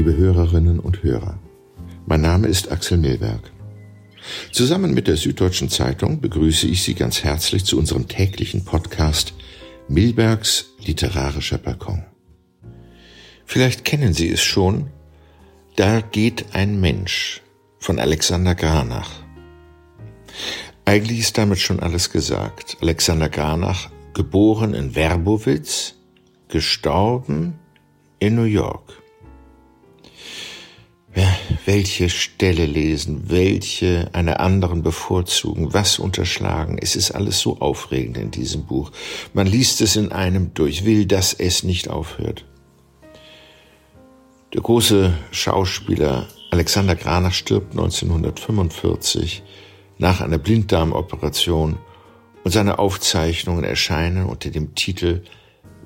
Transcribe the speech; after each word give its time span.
liebe 0.00 0.16
Hörerinnen 0.16 0.80
und 0.80 1.02
Hörer. 1.02 1.38
Mein 2.06 2.22
Name 2.22 2.48
ist 2.48 2.72
Axel 2.72 2.96
Milberg. 2.96 3.52
Zusammen 4.50 4.94
mit 4.94 5.06
der 5.06 5.18
Süddeutschen 5.18 5.68
Zeitung 5.68 6.22
begrüße 6.22 6.66
ich 6.68 6.82
Sie 6.82 6.94
ganz 6.94 7.22
herzlich 7.22 7.66
zu 7.66 7.78
unserem 7.78 8.08
täglichen 8.08 8.64
Podcast 8.64 9.34
Milbergs 9.88 10.70
literarischer 10.82 11.58
Balkon. 11.58 12.02
Vielleicht 13.44 13.84
kennen 13.84 14.14
Sie 14.14 14.30
es 14.30 14.40
schon, 14.40 14.86
da 15.76 16.00
geht 16.00 16.54
ein 16.54 16.80
Mensch 16.80 17.42
von 17.78 17.98
Alexander 17.98 18.54
Granach. 18.54 19.10
Eigentlich 20.86 21.18
ist 21.18 21.36
damit 21.36 21.58
schon 21.58 21.78
alles 21.78 22.08
gesagt. 22.08 22.78
Alexander 22.80 23.28
Granach, 23.28 23.90
geboren 24.14 24.72
in 24.72 24.94
Werbowitz, 24.94 25.96
gestorben 26.48 27.58
in 28.18 28.34
New 28.34 28.44
York. 28.44 28.99
Welche 31.66 32.08
Stelle 32.08 32.66
lesen, 32.66 33.30
welche 33.30 34.10
einer 34.12 34.40
anderen 34.40 34.82
bevorzugen, 34.82 35.74
was 35.74 35.98
unterschlagen. 35.98 36.78
Es 36.80 36.96
ist 36.96 37.10
alles 37.10 37.40
so 37.40 37.58
aufregend 37.60 38.16
in 38.16 38.30
diesem 38.30 38.64
Buch. 38.64 38.92
Man 39.34 39.46
liest 39.46 39.80
es 39.80 39.96
in 39.96 40.12
einem 40.12 40.54
durch, 40.54 40.84
will, 40.84 41.06
dass 41.06 41.32
es 41.32 41.62
nicht 41.62 41.88
aufhört. 41.88 42.44
Der 44.54 44.62
große 44.62 45.12
Schauspieler 45.30 46.26
Alexander 46.50 46.96
Granach 46.96 47.32
stirbt 47.32 47.72
1945 47.72 49.44
nach 49.98 50.20
einer 50.20 50.38
Blinddarmoperation 50.38 51.78
und 52.42 52.50
seine 52.50 52.78
Aufzeichnungen 52.80 53.62
erscheinen 53.62 54.26
unter 54.26 54.50
dem 54.50 54.74
Titel 54.74 55.22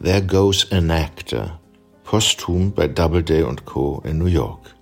There 0.02 0.24
Goes 0.24 0.70
an 0.72 0.90
Actor, 0.90 1.60
posthum 2.04 2.72
bei 2.72 2.88
Doubleday 2.88 3.44
Co. 3.64 4.02
in 4.06 4.18
New 4.18 4.26
York. 4.26 4.74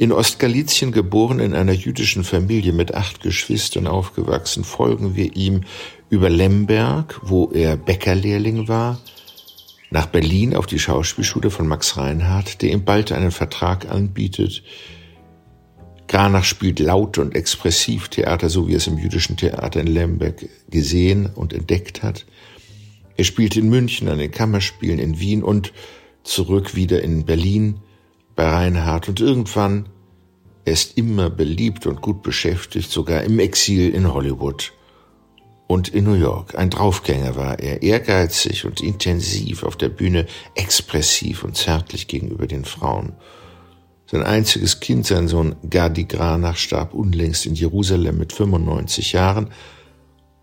In 0.00 0.12
Ostgalizien 0.12 0.92
geboren, 0.92 1.40
in 1.40 1.54
einer 1.54 1.74
jüdischen 1.74 2.24
Familie 2.24 2.72
mit 2.72 2.94
acht 2.94 3.20
Geschwistern 3.20 3.86
aufgewachsen, 3.86 4.64
folgen 4.64 5.14
wir 5.14 5.36
ihm 5.36 5.64
über 6.08 6.30
Lemberg, 6.30 7.20
wo 7.22 7.50
er 7.52 7.76
Bäckerlehrling 7.76 8.66
war, 8.66 8.98
nach 9.90 10.06
Berlin 10.06 10.56
auf 10.56 10.64
die 10.64 10.78
Schauspielschule 10.78 11.50
von 11.50 11.68
Max 11.68 11.98
Reinhardt, 11.98 12.62
der 12.62 12.70
ihm 12.70 12.86
bald 12.86 13.12
einen 13.12 13.30
Vertrag 13.30 13.90
anbietet. 13.90 14.62
Granach 16.08 16.44
spielt 16.44 16.78
laut 16.78 17.18
und 17.18 17.34
expressiv 17.34 18.08
Theater, 18.08 18.48
so 18.48 18.68
wie 18.68 18.72
er 18.72 18.78
es 18.78 18.86
im 18.86 18.96
jüdischen 18.96 19.36
Theater 19.36 19.80
in 19.80 19.86
Lemberg 19.86 20.48
gesehen 20.70 21.26
und 21.26 21.52
entdeckt 21.52 22.02
hat. 22.02 22.24
Er 23.18 23.24
spielt 23.24 23.54
in 23.54 23.68
München 23.68 24.08
an 24.08 24.16
den 24.16 24.30
Kammerspielen 24.30 24.98
in 24.98 25.20
Wien 25.20 25.42
und 25.42 25.74
zurück 26.24 26.74
wieder 26.74 27.02
in 27.02 27.26
Berlin 27.26 27.80
bei 28.40 28.48
Reinhardt 28.48 29.06
und 29.06 29.20
irgendwann, 29.20 29.90
er 30.64 30.72
ist 30.72 30.96
immer 30.96 31.28
beliebt 31.28 31.84
und 31.84 32.00
gut 32.00 32.22
beschäftigt, 32.22 32.90
sogar 32.90 33.22
im 33.22 33.38
Exil 33.38 33.90
in 33.90 34.14
Hollywood 34.14 34.72
und 35.66 35.88
in 35.88 36.04
New 36.04 36.14
York. 36.14 36.54
Ein 36.54 36.70
Draufgänger 36.70 37.36
war 37.36 37.58
er, 37.58 37.82
ehrgeizig 37.82 38.64
und 38.64 38.80
intensiv 38.80 39.62
auf 39.62 39.76
der 39.76 39.90
Bühne, 39.90 40.24
expressiv 40.54 41.44
und 41.44 41.54
zärtlich 41.54 42.08
gegenüber 42.08 42.46
den 42.46 42.64
Frauen. 42.64 43.12
Sein 44.06 44.22
einziges 44.22 44.80
Kind, 44.80 45.04
sein 45.04 45.28
Sohn 45.28 45.56
Gadi 45.68 46.04
Granach, 46.04 46.56
starb 46.56 46.94
unlängst 46.94 47.44
in 47.44 47.54
Jerusalem 47.54 48.16
mit 48.16 48.32
95 48.32 49.12
Jahren 49.12 49.50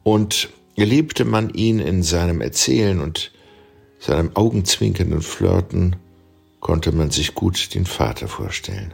und 0.04 0.50
erlebte 0.76 1.26
man 1.26 1.50
ihn 1.50 1.80
in 1.80 2.04
seinem 2.04 2.42
Erzählen 2.42 3.02
und 3.02 3.32
seinem 3.98 4.36
augenzwinkernden 4.36 5.24
Flirten 5.24 5.96
konnte 6.68 6.92
man 6.92 7.12
sich 7.12 7.34
gut 7.34 7.74
den 7.76 7.86
Vater 7.86 8.28
vorstellen. 8.28 8.94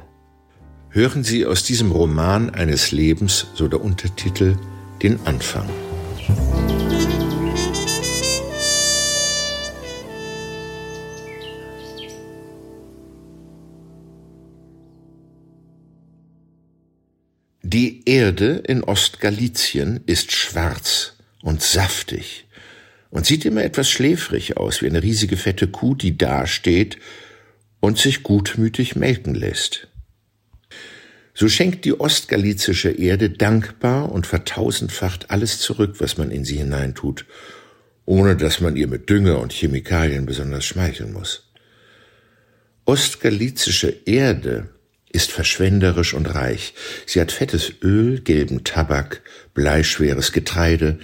Hören 0.90 1.24
Sie 1.24 1.44
aus 1.44 1.64
diesem 1.64 1.92
Roman 1.92 2.52
eines 2.52 2.92
Lebens, 2.92 3.48
so 3.56 3.68
der 3.68 3.82
Untertitel, 3.82 4.60
den 5.02 5.20
Anfang. 5.26 5.68
Die 17.64 18.04
Erde 18.06 18.62
in 18.68 18.84
Ostgalizien 18.84 20.02
ist 20.06 20.32
schwarz 20.32 21.16
und 21.42 21.64
saftig 21.64 22.46
und 23.10 23.26
sieht 23.26 23.46
immer 23.46 23.64
etwas 23.64 23.90
schläfrig 23.90 24.58
aus, 24.58 24.84
wie 24.84 24.88
eine 24.88 25.02
riesige 25.02 25.38
fette 25.38 25.68
Kuh, 25.68 25.96
die 25.96 26.16
dasteht 26.16 27.00
und 27.84 27.98
sich 27.98 28.24
gutmütig 28.24 28.96
melken 28.96 29.36
lässt. 29.36 29.90
So 31.34 31.50
schenkt 31.50 31.84
die 31.84 32.00
ostgalizische 32.00 32.92
Erde 32.92 33.30
dankbar 33.30 34.10
und 34.10 34.26
vertausendfacht 34.26 35.30
alles 35.32 35.60
zurück, 35.60 35.96
was 35.98 36.18
man 36.18 36.32
in 36.32 36.46
sie 36.46 36.56
hineintut, 36.56 37.26
ohne 38.06 38.38
dass 38.38 38.62
man 38.62 38.78
ihr 38.78 38.88
mit 38.88 39.10
Dünger 39.10 39.38
und 39.40 39.52
Chemikalien 39.52 40.26
besonders 40.26 40.64
schmeicheln 40.64 41.12
muss. 41.12 41.52
Ostgalizische 42.86 43.94
Erde 44.06 44.70
ist 45.12 45.34
verschwenderisch 45.34 46.14
und 46.14 46.34
reich. 46.34 46.76
Sie 47.06 47.20
hat 47.20 47.34
fettes 47.34 47.70
Öl, 47.82 48.22
gelben 48.22 48.64
Tabak, 48.64 49.24
bleischweres 49.54 50.32
Getreide, 50.32 51.00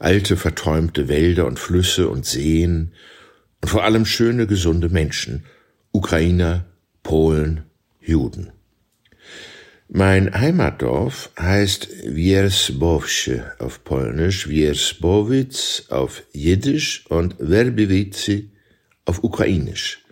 alte 0.00 0.36
verträumte 0.36 1.06
Wälder 1.06 1.46
und 1.46 1.60
Flüsse 1.60 2.08
und 2.08 2.26
Seen 2.26 2.92
und 3.62 3.68
vor 3.68 3.84
allem 3.84 4.04
schöne, 4.04 4.48
gesunde 4.48 4.88
Menschen, 4.88 5.44
Ukrainer, 5.94 6.66
Polen, 7.04 7.62
Juden. 8.00 8.50
Mein 9.88 10.34
Heimatdorf 10.34 11.30
heißt 11.38 11.88
Wiersbowsche 12.04 13.52
auf 13.60 13.84
Polnisch, 13.84 14.48
Wiersbowitz 14.48 15.84
auf 15.90 16.24
Jiddisch 16.32 17.06
und 17.10 17.36
Werbiwice 17.38 18.50
auf 19.04 19.22
Ukrainisch. 19.22 20.02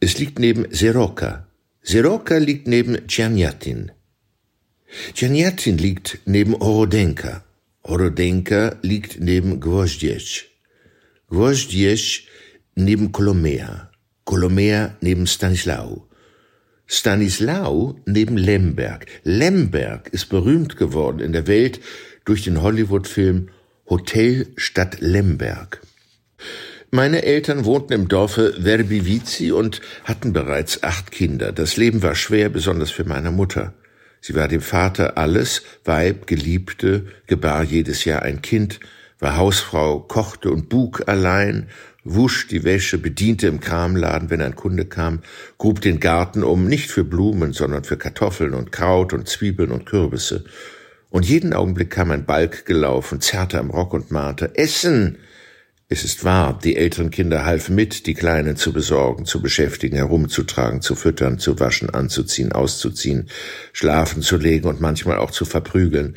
Es 0.00 0.18
liegt 0.18 0.40
neben 0.40 0.66
Seroka. 0.74 1.46
Seroka 1.80 2.38
liegt 2.38 2.66
neben 2.66 3.06
Tschernjatin. 3.06 3.92
Tschernjatin 5.14 5.78
liegt 5.78 6.18
neben 6.24 6.56
Orodenka. 6.56 7.44
Orodenka 7.84 8.76
liegt 8.82 9.20
neben 9.20 9.60
Gwoździec. 9.60 10.46
Gwoździec 11.28 12.22
neben 12.74 13.12
Kolomea. 13.12 13.87
Kolomea 14.28 14.94
neben 15.00 15.26
Stanislau. 15.26 16.06
Stanislau 16.86 17.98
neben 18.04 18.36
Lemberg. 18.36 19.06
Lemberg 19.24 20.10
ist 20.12 20.28
berühmt 20.28 20.76
geworden 20.76 21.20
in 21.20 21.32
der 21.32 21.46
Welt 21.46 21.80
durch 22.26 22.44
den 22.44 22.60
Hollywood-Film 22.60 23.48
Hotel 23.88 24.48
Stadt 24.56 25.00
Lemberg. 25.00 25.80
Meine 26.90 27.22
Eltern 27.22 27.64
wohnten 27.64 27.94
im 27.94 28.08
Dorfe 28.08 28.52
Verbivici 28.62 29.50
und 29.50 29.80
hatten 30.04 30.34
bereits 30.34 30.82
acht 30.82 31.10
Kinder. 31.10 31.50
Das 31.50 31.78
Leben 31.78 32.02
war 32.02 32.14
schwer, 32.14 32.50
besonders 32.50 32.90
für 32.90 33.04
meine 33.04 33.30
Mutter. 33.30 33.72
Sie 34.20 34.34
war 34.34 34.46
dem 34.46 34.60
Vater 34.60 35.16
alles, 35.16 35.62
Weib, 35.86 36.26
Geliebte, 36.26 37.06
gebar 37.28 37.62
jedes 37.62 38.04
Jahr 38.04 38.20
ein 38.20 38.42
Kind, 38.42 38.78
war 39.20 39.38
Hausfrau, 39.38 40.00
kochte 40.00 40.50
und 40.50 40.68
bug 40.68 41.08
allein 41.08 41.68
wusch 42.14 42.48
die 42.48 42.64
Wäsche, 42.64 42.98
bediente 42.98 43.46
im 43.46 43.60
Kramladen, 43.60 44.30
wenn 44.30 44.40
ein 44.40 44.56
Kunde 44.56 44.84
kam, 44.84 45.20
grub 45.58 45.80
den 45.80 46.00
Garten 46.00 46.42
um, 46.42 46.66
nicht 46.66 46.90
für 46.90 47.04
Blumen, 47.04 47.52
sondern 47.52 47.84
für 47.84 47.96
Kartoffeln 47.96 48.54
und 48.54 48.72
Kraut 48.72 49.12
und 49.12 49.28
Zwiebeln 49.28 49.70
und 49.70 49.86
Kürbisse. 49.86 50.44
Und 51.10 51.26
jeden 51.26 51.54
Augenblick 51.54 51.90
kam 51.90 52.10
ein 52.10 52.26
Balk 52.26 52.66
gelaufen, 52.66 53.20
zerrte 53.20 53.58
am 53.58 53.70
Rock 53.70 53.94
und 53.94 54.10
mahnte, 54.10 54.56
Essen! 54.56 55.18
Es 55.90 56.04
ist 56.04 56.22
wahr, 56.22 56.58
die 56.62 56.76
älteren 56.76 57.10
Kinder 57.10 57.46
halfen 57.46 57.74
mit, 57.74 58.06
die 58.06 58.12
Kleinen 58.12 58.56
zu 58.56 58.74
besorgen, 58.74 59.24
zu 59.24 59.40
beschäftigen, 59.40 59.96
herumzutragen, 59.96 60.82
zu 60.82 60.94
füttern, 60.94 61.38
zu 61.38 61.58
waschen, 61.60 61.88
anzuziehen, 61.88 62.52
auszuziehen, 62.52 63.30
schlafen 63.72 64.20
zu 64.20 64.36
legen 64.36 64.68
und 64.68 64.82
manchmal 64.82 65.16
auch 65.16 65.30
zu 65.30 65.46
verprügeln. 65.46 66.16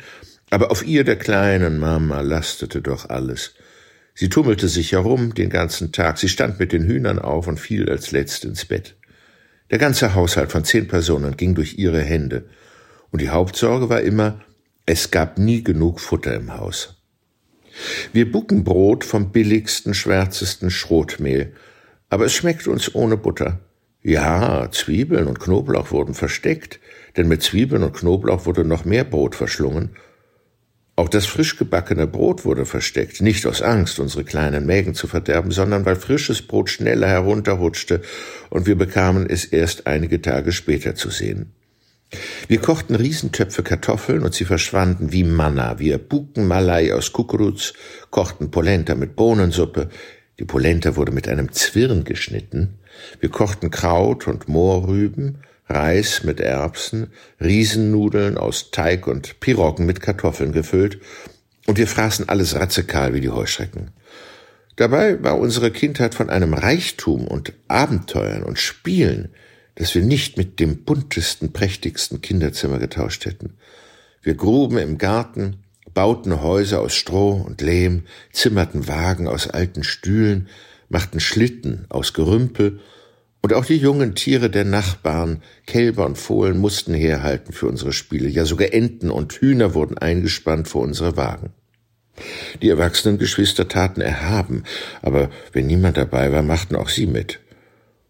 Aber 0.50 0.70
auf 0.70 0.86
ihr, 0.86 1.04
der 1.04 1.16
kleinen 1.16 1.78
Mama, 1.78 2.20
lastete 2.20 2.82
doch 2.82 3.08
alles. 3.08 3.54
Sie 4.14 4.28
tummelte 4.28 4.68
sich 4.68 4.92
herum 4.92 5.34
den 5.34 5.48
ganzen 5.48 5.92
Tag, 5.92 6.18
sie 6.18 6.28
stand 6.28 6.58
mit 6.58 6.72
den 6.72 6.84
Hühnern 6.84 7.18
auf 7.18 7.46
und 7.46 7.58
fiel 7.58 7.88
als 7.88 8.10
letzt 8.10 8.44
ins 8.44 8.64
Bett. 8.64 8.96
Der 9.70 9.78
ganze 9.78 10.14
Haushalt 10.14 10.52
von 10.52 10.64
zehn 10.64 10.86
Personen 10.86 11.36
ging 11.36 11.54
durch 11.54 11.78
ihre 11.78 12.02
Hände, 12.02 12.44
und 13.10 13.20
die 13.20 13.30
Hauptsorge 13.30 13.88
war 13.88 14.00
immer, 14.00 14.40
es 14.86 15.10
gab 15.10 15.38
nie 15.38 15.62
genug 15.62 16.00
Futter 16.00 16.34
im 16.34 16.56
Haus. 16.56 17.02
Wir 18.12 18.30
bucken 18.30 18.64
Brot 18.64 19.04
vom 19.04 19.32
billigsten, 19.32 19.94
schwärzesten 19.94 20.70
Schrotmehl, 20.70 21.52
aber 22.10 22.26
es 22.26 22.34
schmeckt 22.34 22.66
uns 22.66 22.94
ohne 22.94 23.16
Butter. 23.16 23.60
Ja, 24.02 24.70
Zwiebeln 24.70 25.26
und 25.26 25.40
Knoblauch 25.40 25.90
wurden 25.90 26.14
versteckt, 26.14 26.80
denn 27.16 27.28
mit 27.28 27.42
Zwiebeln 27.42 27.82
und 27.82 27.94
Knoblauch 27.94 28.44
wurde 28.44 28.64
noch 28.64 28.84
mehr 28.84 29.04
Brot 29.04 29.34
verschlungen 29.34 29.90
Auch 31.02 31.08
das 31.08 31.26
frisch 31.26 31.56
gebackene 31.56 32.06
Brot 32.06 32.44
wurde 32.44 32.64
versteckt, 32.64 33.22
nicht 33.22 33.44
aus 33.44 33.60
Angst, 33.60 33.98
unsere 33.98 34.22
kleinen 34.22 34.66
Mägen 34.66 34.94
zu 34.94 35.08
verderben, 35.08 35.50
sondern 35.50 35.84
weil 35.84 35.96
frisches 35.96 36.42
Brot 36.42 36.70
schneller 36.70 37.08
herunterrutschte 37.08 38.02
und 38.50 38.68
wir 38.68 38.78
bekamen 38.78 39.28
es 39.28 39.44
erst 39.44 39.88
einige 39.88 40.22
Tage 40.22 40.52
später 40.52 40.94
zu 40.94 41.10
sehen. 41.10 41.54
Wir 42.46 42.60
kochten 42.60 42.94
Riesentöpfe 42.94 43.64
Kartoffeln 43.64 44.22
und 44.22 44.32
sie 44.32 44.44
verschwanden 44.44 45.10
wie 45.10 45.24
Manna. 45.24 45.80
Wir 45.80 45.98
buken 45.98 46.46
Malai 46.46 46.94
aus 46.94 47.12
Kukuruz, 47.12 47.72
kochten 48.10 48.52
Polenta 48.52 48.94
mit 48.94 49.16
Bohnensuppe. 49.16 49.88
Die 50.38 50.44
Polenta 50.44 50.94
wurde 50.94 51.10
mit 51.10 51.26
einem 51.26 51.50
Zwirn 51.50 52.04
geschnitten. 52.04 52.78
Wir 53.18 53.30
kochten 53.30 53.72
Kraut 53.72 54.28
und 54.28 54.48
Mohrrüben, 54.48 55.38
Reis 55.72 56.22
mit 56.24 56.40
Erbsen, 56.40 57.12
Riesennudeln 57.40 58.36
aus 58.38 58.70
Teig 58.70 59.06
und 59.06 59.40
Piroggen 59.40 59.86
mit 59.86 60.00
Kartoffeln 60.00 60.52
gefüllt. 60.52 61.00
Und 61.66 61.78
wir 61.78 61.86
fraßen 61.86 62.28
alles 62.28 62.54
ratzekal 62.54 63.14
wie 63.14 63.20
die 63.20 63.30
Heuschrecken. 63.30 63.90
Dabei 64.76 65.22
war 65.22 65.38
unsere 65.38 65.70
Kindheit 65.70 66.14
von 66.14 66.30
einem 66.30 66.54
Reichtum 66.54 67.26
und 67.26 67.52
Abenteuern 67.68 68.42
und 68.42 68.58
Spielen, 68.58 69.30
dass 69.74 69.94
wir 69.94 70.02
nicht 70.02 70.36
mit 70.36 70.60
dem 70.60 70.84
buntesten, 70.84 71.52
prächtigsten 71.52 72.20
Kinderzimmer 72.20 72.78
getauscht 72.78 73.26
hätten. 73.26 73.54
Wir 74.22 74.34
gruben 74.34 74.78
im 74.78 74.98
Garten, 74.98 75.64
bauten 75.94 76.42
Häuser 76.42 76.80
aus 76.80 76.94
Stroh 76.94 77.32
und 77.32 77.60
Lehm, 77.60 78.04
zimmerten 78.32 78.88
Wagen 78.88 79.28
aus 79.28 79.48
alten 79.48 79.84
Stühlen, 79.84 80.48
machten 80.88 81.20
Schlitten 81.20 81.86
aus 81.88 82.12
Gerümpel, 82.12 82.80
und 83.42 83.52
auch 83.52 83.64
die 83.64 83.76
jungen 83.76 84.14
Tiere 84.14 84.50
der 84.50 84.64
Nachbarn, 84.64 85.42
Kälber 85.66 86.06
und 86.06 86.16
Fohlen, 86.16 86.58
mussten 86.58 86.94
herhalten 86.94 87.52
für 87.52 87.66
unsere 87.66 87.92
Spiele, 87.92 88.28
ja 88.28 88.44
sogar 88.44 88.72
Enten 88.72 89.10
und 89.10 89.32
Hühner 89.32 89.74
wurden 89.74 89.98
eingespannt 89.98 90.68
vor 90.68 90.82
unsere 90.82 91.16
Wagen. 91.16 91.50
Die 92.60 92.68
erwachsenen 92.68 93.18
Geschwister 93.18 93.68
taten 93.68 94.00
erhaben, 94.00 94.64
aber 95.00 95.30
wenn 95.52 95.66
niemand 95.66 95.96
dabei 95.96 96.30
war, 96.30 96.42
machten 96.42 96.76
auch 96.76 96.88
sie 96.88 97.06
mit. 97.06 97.40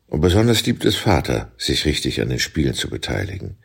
Und 0.06 0.20
besonders 0.20 0.66
liebt 0.66 0.84
es 0.84 0.96
Vater, 0.96 1.52
sich 1.56 1.86
richtig 1.86 2.20
an 2.20 2.28
den 2.28 2.38
Spielen 2.38 2.74
zu 2.74 2.90
beteiligen. 2.90 3.56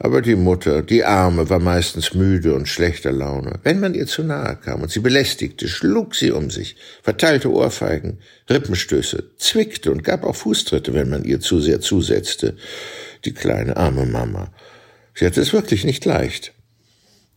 Aber 0.00 0.22
die 0.22 0.36
Mutter, 0.36 0.82
die 0.82 1.04
Arme, 1.04 1.50
war 1.50 1.58
meistens 1.58 2.14
müde 2.14 2.54
und 2.54 2.68
schlechter 2.68 3.10
Laune. 3.10 3.58
Wenn 3.64 3.80
man 3.80 3.94
ihr 3.94 4.06
zu 4.06 4.22
nahe 4.22 4.56
kam 4.56 4.82
und 4.82 4.92
sie 4.92 5.00
belästigte, 5.00 5.66
schlug 5.66 6.14
sie 6.14 6.30
um 6.30 6.50
sich, 6.50 6.76
verteilte 7.02 7.52
Ohrfeigen, 7.52 8.18
Rippenstöße, 8.48 9.30
zwickte 9.38 9.90
und 9.90 10.04
gab 10.04 10.22
auch 10.22 10.36
Fußtritte, 10.36 10.94
wenn 10.94 11.08
man 11.08 11.24
ihr 11.24 11.40
zu 11.40 11.60
sehr 11.60 11.80
zusetzte. 11.80 12.56
Die 13.24 13.34
kleine 13.34 13.76
arme 13.76 14.06
Mama. 14.06 14.52
Sie 15.14 15.26
hatte 15.26 15.40
es 15.40 15.52
wirklich 15.52 15.84
nicht 15.84 16.04
leicht. 16.04 16.52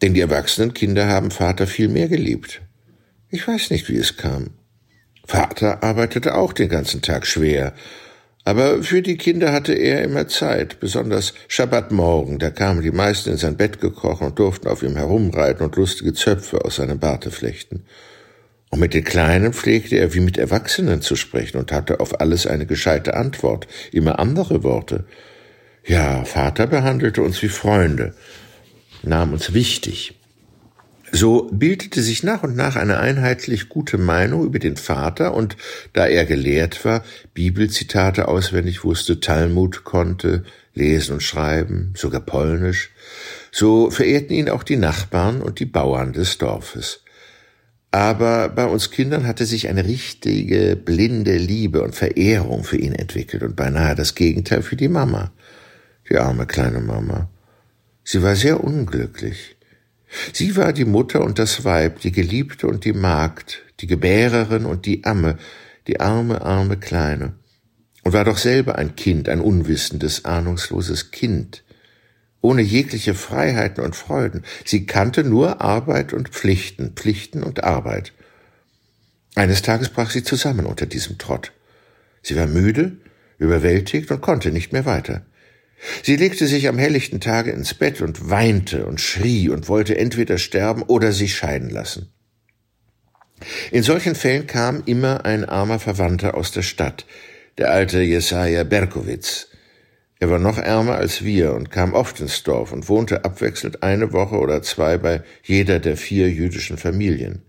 Denn 0.04 0.14
die 0.14 0.22
erwachsenen 0.22 0.76
Kinder 0.76 1.08
haben 1.08 1.32
Vater 1.32 1.66
viel 1.66 1.88
mehr 1.88 2.08
geliebt. 2.08 2.62
Ich 3.30 3.48
weiß 3.48 3.72
nicht, 3.72 3.90
wie 3.90 3.98
es 3.98 4.18
kam. 4.18 4.52
Vater 5.26 5.82
arbeitete 5.82 6.36
auch 6.36 6.54
den 6.54 6.70
ganzen 6.70 7.02
Tag 7.02 7.26
schwer, 7.26 7.74
aber 8.44 8.82
für 8.82 9.02
die 9.02 9.18
Kinder 9.18 9.54
hatte 9.54 9.74
er 9.74 10.04
immer 10.04 10.28
Zeit, 10.28 10.80
besonders 10.80 11.34
Schabbatmorgen, 11.48 12.40
da 12.40 12.50
kamen 12.50 12.82
die 12.82 12.92
meisten 12.92 13.32
in 13.32 13.38
sein 13.38 13.58
Bett 13.58 13.80
gekrochen 13.80 14.28
und 14.28 14.40
durften 14.40 14.68
auf 14.68 14.82
ihm 14.82 14.96
herumreiten 14.96 15.64
und 15.64 15.76
lustige 15.76 16.14
Zöpfe 16.14 16.66
aus 16.66 16.78
seinem 16.78 17.00
Barte 17.00 17.30
flechten. 17.30 17.84
Und 18.72 18.80
mit 18.80 18.94
den 18.94 19.04
Kleinen 19.04 19.54
pflegte 19.54 19.98
er 19.98 20.14
wie 20.14 20.22
mit 20.22 20.38
Erwachsenen 20.38 21.02
zu 21.02 21.16
sprechen 21.16 21.58
und 21.58 21.72
hatte 21.72 22.00
auf 22.00 22.20
alles 22.20 22.48
eine 22.48 22.66
gescheite 22.66 23.16
Antwort, 23.16 23.68
immer 23.92 24.18
andere 24.18 24.64
Worte. 24.64 25.06
Ja, 25.86 26.24
Vater 26.26 26.68
behandelte 26.68 27.22
uns 27.22 27.42
wie 27.44 27.50
Freunde, 27.50 28.16
nahm 29.04 29.34
uns 29.34 29.54
wichtig. 29.54 30.21
So 31.12 31.50
bildete 31.52 32.02
sich 32.02 32.24
nach 32.24 32.44
und 32.44 32.56
nach 32.56 32.78
eine 32.78 33.00
einheitlich 33.00 33.68
gute 33.68 33.98
Meinung 33.98 34.46
über 34.46 34.60
den 34.60 34.78
Vater 34.78 35.34
und 35.34 35.58
da 35.92 36.08
er 36.08 36.26
gelehrt 36.26 36.86
war, 36.86 37.04
Bibelzitate 37.34 38.30
auswendig 38.30 38.86
wusste, 38.86 39.20
Talmud 39.20 39.84
konnte, 39.84 40.46
lesen 40.74 41.14
und 41.14 41.24
schreiben, 41.24 41.94
sogar 41.98 42.22
Polnisch, 42.22 42.92
so 43.52 43.92
verehrten 43.92 44.34
ihn 44.34 44.50
auch 44.50 44.64
die 44.64 44.78
Nachbarn 44.78 45.42
und 45.42 45.60
die 45.60 45.66
Bauern 45.66 46.14
des 46.14 46.38
Dorfes. 46.38 47.04
Aber 47.92 48.48
bei 48.48 48.66
uns 48.66 48.90
Kindern 48.90 49.28
hatte 49.28 49.46
sich 49.46 49.68
eine 49.68 49.84
richtige 49.84 50.78
blinde 50.78 51.36
Liebe 51.36 51.82
und 51.82 51.94
Verehrung 51.94 52.64
für 52.64 52.78
ihn 52.78 52.96
entwickelt 52.96 53.44
und 53.44 53.58
beinahe 53.58 53.96
das 53.96 54.16
Gegenteil 54.16 54.62
für 54.62 54.78
die 54.78 54.88
Mama, 54.88 55.34
die 56.10 56.18
arme 56.18 56.48
kleine 56.48 56.80
Mama. 56.80 57.30
Sie 58.06 58.24
war 58.24 58.38
sehr 58.38 58.64
unglücklich. 58.64 59.58
Sie 60.34 60.56
war 60.56 60.74
die 60.74 60.86
Mutter 60.86 61.22
und 61.22 61.40
das 61.40 61.64
Weib, 61.64 62.02
die 62.02 62.12
Geliebte 62.12 62.68
und 62.68 62.86
die 62.86 62.94
Magd, 62.94 63.64
die 63.80 63.88
Gebärerin 63.88 64.66
und 64.66 64.86
die 64.86 65.06
Amme, 65.06 65.38
die 65.88 66.00
arme, 66.00 66.42
arme 66.42 66.78
Kleine, 66.78 67.34
und 68.04 68.14
war 68.14 68.26
doch 68.26 68.38
selber 68.38 68.78
ein 68.78 68.96
Kind, 68.96 69.30
ein 69.30 69.40
unwissendes, 69.40 70.26
ahnungsloses 70.26 71.12
Kind, 71.12 71.64
ohne 72.42 72.62
jegliche 72.62 73.14
Freiheiten 73.14 73.84
und 73.84 73.96
Freuden. 73.96 74.44
Sie 74.66 74.86
kannte 74.86 75.24
nur 75.24 75.62
Arbeit 75.62 76.14
und 76.14 76.30
Pflichten, 76.30 76.94
Pflichten 76.96 77.44
und 77.44 77.64
Arbeit. 77.64 78.14
Eines 79.36 79.62
Tages 79.62 79.90
brach 79.90 80.10
sie 80.10 80.24
zusammen 80.24 80.66
unter 80.66 80.86
diesem 80.86 81.18
Trott. 81.18 81.52
Sie 82.22 82.36
war 82.36 82.48
müde, 82.48 82.98
überwältigt 83.38 84.12
und 84.12 84.22
konnte 84.22 84.52
nicht 84.52 84.74
mehr 84.74 84.86
weiter. 84.86 85.26
Sie 86.04 86.16
legte 86.16 86.48
sich 86.48 86.68
am 86.68 86.78
helllichten 86.78 87.20
Tage 87.20 87.52
ins 87.52 87.74
Bett 87.74 88.02
und 88.02 88.30
weinte 88.30 88.86
und 88.86 89.02
schrie 89.02 89.50
und 89.50 89.68
wollte 89.68 89.98
entweder 89.98 90.38
sterben 90.38 90.84
oder 90.84 91.12
sich 91.12 91.36
scheiden 91.36 91.70
lassen. 91.70 92.12
In 93.72 93.84
solchen 93.84 94.16
Fällen 94.16 94.46
kam 94.46 94.84
immer 94.86 95.26
ein 95.26 95.46
armer 95.46 95.80
Verwandter 95.80 96.36
aus 96.36 96.52
der 96.52 96.62
Stadt, 96.62 97.06
der 97.58 97.72
alte 97.72 98.02
Jesaja 98.02 98.64
Berkowitz. 98.64 99.48
Er 100.20 100.30
war 100.30 100.38
noch 100.38 100.60
ärmer 100.60 100.96
als 100.98 101.24
wir 101.24 101.54
und 101.54 101.72
kam 101.72 101.96
oft 101.96 102.20
ins 102.20 102.44
Dorf 102.44 102.72
und 102.72 102.88
wohnte 102.88 103.26
abwechselnd 103.26 103.82
eine 103.82 104.14
Woche 104.14 104.38
oder 104.38 104.62
zwei 104.62 105.00
bei 105.00 105.24
jeder 105.42 105.80
der 105.80 105.98
vier 105.98 106.30
jüdischen 106.30 106.78
Familien. 106.78 107.42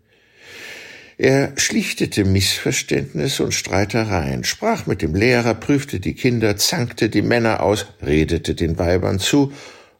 Er 1.23 1.53
schlichtete 1.55 2.25
Missverständnisse 2.25 3.45
und 3.45 3.55
Streitereien, 3.55 4.43
sprach 4.43 4.87
mit 4.87 5.03
dem 5.03 5.15
Lehrer, 5.15 5.55
prüfte 5.55 6.01
die 6.01 6.15
Kinder, 6.15 6.57
zankte 6.57 7.09
die 7.09 7.23
Männer 7.23 7.63
aus, 7.63 7.87
redete 8.05 8.57
den 8.57 8.77
Weibern 8.77 9.21
zu, 9.21 9.53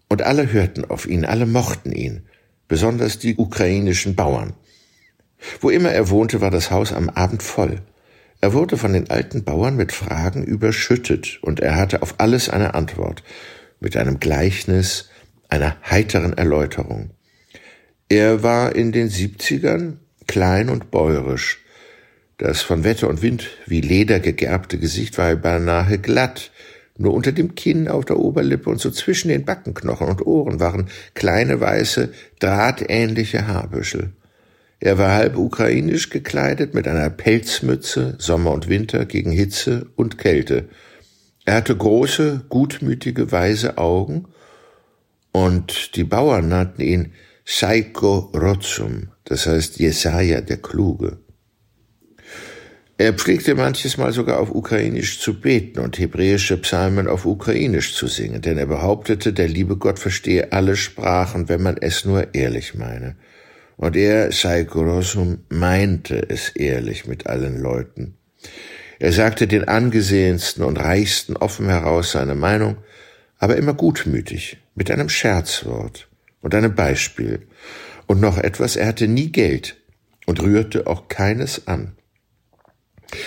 und 0.09 0.23
alle 0.23 0.53
hörten 0.53 0.85
auf 0.85 1.07
ihn, 1.07 1.25
alle 1.25 1.47
mochten 1.47 1.93
ihn, 1.93 2.23
besonders 2.67 3.21
die 3.21 3.37
ukrainischen 3.37 4.17
Bauern. 4.17 4.55
Wo 5.61 5.71
immer 5.71 5.93
er 5.93 6.11
wohnte, 6.11 6.41
war 6.41 6.51
das 6.51 6.73
Haus 6.73 6.93
am 6.93 7.09
Abend 7.09 7.45
voll. 7.45 7.83
Er 8.41 8.53
wurde 8.53 8.77
von 8.77 8.93
den 8.93 9.09
alten 9.09 9.45
Bauern 9.45 9.77
mit 9.77 9.93
Fragen 9.93 10.43
überschüttet, 10.43 11.39
und 11.41 11.61
er 11.61 11.77
hatte 11.77 12.03
auf 12.03 12.17
alles 12.19 12.49
eine 12.49 12.75
Antwort, 12.75 13.23
mit 13.79 13.97
einem 13.97 14.19
Gleichnis, 14.19 15.09
einer 15.49 15.77
heiteren 15.89 16.37
Erläuterung. 16.37 17.11
Er 18.09 18.43
war 18.43 18.75
in 18.75 18.91
den 18.91 19.09
Siebzigern 19.09 20.01
klein 20.27 20.69
und 20.69 20.91
bäurisch. 20.91 21.59
Das 22.39 22.63
von 22.63 22.85
Wetter 22.85 23.09
und 23.09 23.23
Wind 23.23 23.51
wie 23.67 23.81
Leder 23.81 24.19
gegerbte 24.21 24.79
Gesicht 24.79 25.19
war 25.19 25.35
beinahe 25.37 25.99
glatt, 25.99 26.51
nur 26.99 27.15
unter 27.15 27.33
dem 27.33 27.55
Kinn, 27.55 27.89
auf 27.89 28.05
der 28.05 28.19
Oberlippe 28.19 28.69
und 28.69 28.81
so 28.81 28.91
zwischen 28.91 29.29
den 29.29 29.45
Backenknochen 29.45 30.09
und 30.09 30.27
Ohren 30.27 30.61
waren 30.61 30.89
kleine 31.15 31.61
weiße, 31.61 32.13
drahtähnliche 32.39 33.47
Haarbüschel. 33.47 34.13
Er 34.81 34.99
war 34.99 35.13
halb 35.13 35.37
ukrainisch 35.37 36.11
gekleidet 36.11 36.75
mit 36.75 36.89
einer 36.89 37.09
Pelzmütze, 37.09 38.17
Sommer 38.19 38.51
und 38.51 38.69
Winter 38.69 39.05
gegen 39.05 39.31
Hitze 39.31 39.87
und 39.95 40.19
Kälte. 40.19 40.69
Er 41.45 41.55
hatte 41.55 41.77
große, 41.77 42.43
gutmütige, 42.49 43.31
weise 43.31 43.79
Augen 43.79 44.27
und 45.31 45.97
die 45.97 46.05
Bauern 46.05 46.49
nannten 46.49 46.83
ihn 46.83 47.13
Saiko 47.45 48.31
Rotsum, 48.35 49.09
das 49.25 49.47
heißt 49.47 49.81
Jesaja 49.81 50.41
der 50.41 50.59
Kluge. 50.59 51.19
Er 52.99 53.15
pflegte 53.15 53.57
manches 53.57 53.97
Mal 53.97 54.13
sogar 54.13 54.39
auf 54.39 54.55
Ukrainisch 54.55 55.19
zu 55.19 55.41
beten 55.41 55.81
und 55.81 55.99
hebräische 55.99 56.57
Psalmen 56.59 57.09
auf 57.09 57.27
Ukrainisch 57.27 57.97
zu 57.97 58.07
singen, 58.07 58.43
denn 58.43 58.59
er 58.59 58.67
behauptete, 58.67 59.33
der 59.33 59.49
liebe 59.49 59.77
Gott 59.77 59.99
verstehe 59.99 60.53
alle 60.53 60.77
Sprachen, 60.77 61.49
wenn 61.49 61.63
man 61.63 61.79
es 61.79 62.05
nur 62.05 62.33
ehrlich 62.33 62.77
meine. 62.77 63.17
Und 63.77 63.97
er, 63.97 64.31
Saiko 64.31 64.83
Rotsum, 64.83 65.39
meinte 65.49 66.29
es 66.29 66.51
ehrlich 66.51 67.09
mit 67.09 67.27
allen 67.27 67.61
Leuten. 67.61 68.15
Er 69.01 69.11
sagte 69.11 69.49
den 69.49 69.67
angesehensten 69.67 70.63
und 70.63 70.77
reichsten 70.77 71.37
offen 71.37 71.67
heraus 71.67 72.13
seine 72.13 72.37
Meinung, 72.37 72.77
aber 73.39 73.57
immer 73.57 73.75
gutmütig, 73.75 74.59
mit 74.77 74.93
einem 74.93 75.09
Scherzwort 75.09 76.09
und 76.43 76.55
einem 76.55 76.75
Beispiel. 76.75 77.47
Und 78.07 78.21
noch 78.21 78.37
etwas, 78.37 78.77
er 78.77 78.87
hatte 78.87 79.09
nie 79.09 79.33
Geld 79.33 79.77
und 80.27 80.43
rührte 80.43 80.87
auch 80.87 81.09
keines 81.09 81.67
an. 81.67 81.97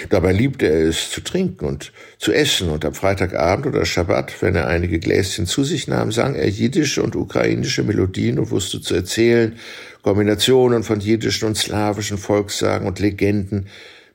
Dabei 0.10 0.32
liebte 0.32 0.66
er 0.66 0.88
es 0.88 1.12
zu 1.12 1.22
trinken 1.22 1.66
und 1.66 1.94
zu 2.18 2.34
essen 2.34 2.70
und 2.70 2.84
am 2.86 2.96
Freitagabend 2.96 3.68
oder 3.68 3.86
Schabbat, 3.86 4.42
wenn 4.42 4.56
er 4.56 4.68
einige 4.68 5.00
Gläschen 5.00 5.46
zu 5.46 5.64
sich 5.64 5.88
nahm, 5.88 6.12
sang 6.12 6.34
er 6.34 6.50
jiddische 6.50 7.04
und 7.04 7.16
ukrainische 7.16 7.84
Melodien 7.84 8.40
und 8.40 8.50
wusste 8.50 8.82
zu 8.82 8.96
erzählen, 8.96 9.58
Kombinationen 10.02 10.84
von 10.84 11.00
jiddischen 11.00 11.50
und 11.50 11.58
slawischen 11.58 12.18
Volkssagen 12.18 12.88
und 12.88 13.00
Legenden 13.00 13.68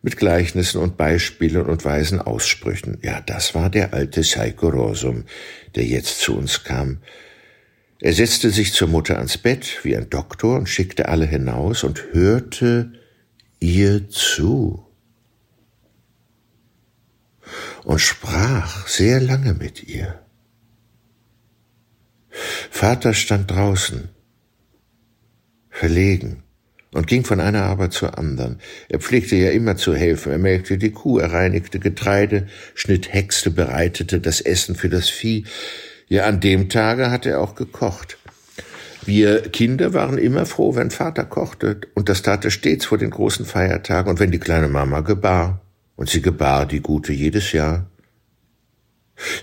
mit 0.02 0.16
Gleichnissen 0.16 0.80
und 0.80 0.96
Beispielen 0.96 1.66
und 1.66 1.84
weisen 1.84 2.20
Aussprüchen. 2.20 2.98
Ja, 3.02 3.20
das 3.20 3.54
war 3.54 3.70
der 3.70 3.92
alte 3.94 4.24
Seiko 4.24 4.68
Rosum, 4.68 5.24
der 5.76 5.84
jetzt 5.84 6.20
zu 6.20 6.36
uns 6.36 6.64
kam. 6.64 6.98
Er 8.00 8.12
setzte 8.12 8.50
sich 8.50 8.72
zur 8.72 8.88
Mutter 8.88 9.16
ans 9.16 9.38
Bett 9.38 9.80
wie 9.82 9.96
ein 9.96 10.08
Doktor 10.08 10.56
und 10.58 10.68
schickte 10.68 11.08
alle 11.08 11.26
hinaus 11.26 11.84
und 11.84 12.12
hörte 12.12 12.92
ihr 13.60 14.08
zu 14.08 14.86
und 17.84 17.98
sprach 17.98 18.86
sehr 18.86 19.20
lange 19.20 19.54
mit 19.54 19.84
ihr. 19.84 20.20
Vater 22.70 23.12
stand 23.12 23.50
draußen, 23.50 24.08
verlegen, 25.68 26.42
und 26.92 27.06
ging 27.06 27.24
von 27.24 27.40
einer 27.40 27.62
Arbeit 27.62 27.92
zur 27.92 28.18
anderen. 28.18 28.60
Er 28.88 28.98
pflegte 28.98 29.36
ja 29.36 29.50
immer 29.50 29.76
zu 29.76 29.94
helfen. 29.94 30.32
Er 30.32 30.38
melkte 30.38 30.76
die 30.76 30.90
Kuh, 30.90 31.18
er 31.18 31.32
reinigte 31.32 31.78
Getreide, 31.78 32.48
schnitt 32.74 33.12
Häcksle, 33.12 33.52
bereitete 33.52 34.20
das 34.20 34.40
Essen 34.40 34.74
für 34.74 34.88
das 34.88 35.08
Vieh. 35.08 35.44
Ja, 36.10 36.26
an 36.26 36.40
dem 36.40 36.68
Tage 36.68 37.12
hatte 37.12 37.30
er 37.30 37.40
auch 37.40 37.54
gekocht. 37.54 38.18
Wir 39.06 39.42
Kinder 39.42 39.94
waren 39.94 40.18
immer 40.18 40.44
froh, 40.44 40.74
wenn 40.74 40.90
Vater 40.90 41.24
kochte, 41.24 41.82
und 41.94 42.08
das 42.08 42.22
tat 42.22 42.44
er 42.44 42.50
stets 42.50 42.84
vor 42.84 42.98
den 42.98 43.10
großen 43.10 43.46
Feiertagen 43.46 44.10
und 44.10 44.18
wenn 44.18 44.32
die 44.32 44.40
kleine 44.40 44.66
Mama 44.66 45.00
gebar. 45.00 45.62
Und 45.94 46.10
sie 46.10 46.20
gebar 46.20 46.66
die 46.66 46.80
Gute 46.80 47.12
jedes 47.12 47.52
Jahr. 47.52 47.86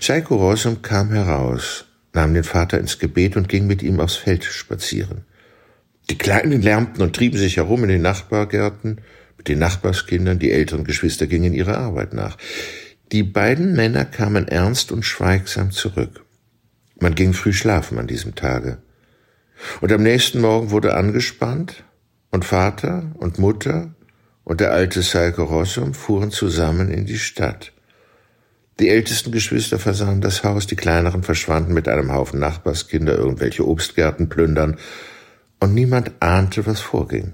Seiko 0.00 0.36
Rossum 0.36 0.82
kam 0.82 1.10
heraus, 1.10 1.86
nahm 2.12 2.34
den 2.34 2.44
Vater 2.44 2.78
ins 2.78 2.98
Gebet 2.98 3.36
und 3.36 3.48
ging 3.48 3.66
mit 3.66 3.82
ihm 3.82 3.98
aufs 3.98 4.16
Feld 4.16 4.44
spazieren. 4.44 5.24
Die 6.10 6.18
Kleinen 6.18 6.60
lärmten 6.60 7.00
und 7.00 7.16
trieben 7.16 7.38
sich 7.38 7.56
herum 7.56 7.82
in 7.84 7.88
den 7.88 8.02
Nachbargärten 8.02 9.00
mit 9.38 9.48
den 9.48 9.58
Nachbarskindern, 9.58 10.38
die 10.38 10.50
älteren 10.50 10.84
Geschwister 10.84 11.26
gingen 11.26 11.54
ihrer 11.54 11.78
Arbeit 11.78 12.12
nach. 12.12 12.36
Die 13.10 13.22
beiden 13.22 13.74
Männer 13.74 14.04
kamen 14.04 14.48
ernst 14.48 14.92
und 14.92 15.04
schweigsam 15.04 15.70
zurück. 15.70 16.24
Man 17.00 17.14
ging 17.14 17.32
früh 17.32 17.52
schlafen 17.52 17.98
an 17.98 18.06
diesem 18.06 18.34
Tage. 18.34 18.78
Und 19.80 19.92
am 19.92 20.02
nächsten 20.02 20.40
Morgen 20.40 20.70
wurde 20.70 20.94
angespannt, 20.94 21.84
und 22.30 22.44
Vater 22.44 23.12
und 23.18 23.38
Mutter 23.38 23.94
und 24.44 24.60
der 24.60 24.72
alte 24.72 25.02
Salke 25.02 25.42
Rossum 25.42 25.94
fuhren 25.94 26.30
zusammen 26.30 26.90
in 26.90 27.06
die 27.06 27.18
Stadt. 27.18 27.72
Die 28.80 28.88
ältesten 28.88 29.32
Geschwister 29.32 29.78
versahen 29.78 30.20
das 30.20 30.44
Haus, 30.44 30.66
die 30.66 30.76
kleineren 30.76 31.22
verschwanden 31.22 31.72
mit 31.74 31.88
einem 31.88 32.12
Haufen 32.12 32.38
Nachbarskinder 32.38 33.16
irgendwelche 33.16 33.66
Obstgärten 33.66 34.28
plündern, 34.28 34.78
und 35.60 35.74
niemand 35.74 36.12
ahnte, 36.20 36.66
was 36.66 36.80
vorging. 36.80 37.32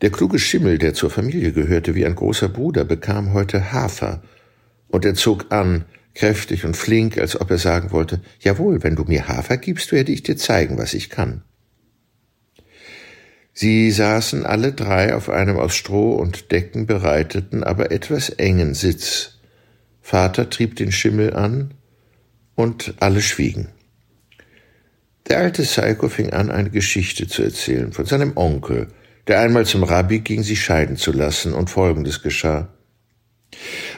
Der 0.00 0.10
kluge 0.10 0.38
Schimmel, 0.38 0.78
der 0.78 0.94
zur 0.94 1.10
Familie 1.10 1.52
gehörte 1.52 1.94
wie 1.94 2.06
ein 2.06 2.14
großer 2.14 2.48
Bruder, 2.48 2.84
bekam 2.84 3.34
heute 3.34 3.72
Hafer, 3.72 4.22
und 4.88 5.04
er 5.04 5.14
zog 5.14 5.52
an, 5.52 5.84
kräftig 6.16 6.64
und 6.64 6.76
flink, 6.76 7.18
als 7.18 7.40
ob 7.40 7.50
er 7.50 7.58
sagen 7.58 7.92
wollte, 7.92 8.20
Jawohl, 8.40 8.82
wenn 8.82 8.96
du 8.96 9.04
mir 9.04 9.28
Hafer 9.28 9.56
gibst, 9.56 9.92
werde 9.92 10.10
ich 10.10 10.22
dir 10.22 10.36
zeigen, 10.36 10.78
was 10.78 10.94
ich 10.94 11.10
kann. 11.10 11.42
Sie 13.52 13.90
saßen 13.90 14.44
alle 14.44 14.72
drei 14.72 15.14
auf 15.14 15.30
einem 15.30 15.56
aus 15.56 15.74
Stroh 15.74 16.16
und 16.16 16.50
Decken 16.52 16.86
bereiteten, 16.86 17.62
aber 17.64 17.90
etwas 17.90 18.28
engen 18.30 18.74
Sitz. 18.74 19.38
Vater 20.02 20.50
trieb 20.50 20.76
den 20.76 20.92
Schimmel 20.92 21.34
an, 21.34 21.72
und 22.56 22.94
alle 22.98 23.22
schwiegen. 23.22 23.68
Der 25.28 25.38
alte 25.38 25.62
Seiko 25.64 26.08
fing 26.08 26.30
an, 26.30 26.50
eine 26.50 26.70
Geschichte 26.70 27.28
zu 27.28 27.42
erzählen 27.42 27.92
von 27.92 28.06
seinem 28.06 28.36
Onkel, 28.36 28.88
der 29.26 29.40
einmal 29.40 29.66
zum 29.66 29.84
Rabbi 29.84 30.20
ging, 30.20 30.42
sich 30.42 30.62
scheiden 30.62 30.96
zu 30.96 31.12
lassen, 31.12 31.52
und 31.52 31.70
Folgendes 31.70 32.22
geschah. 32.22 32.68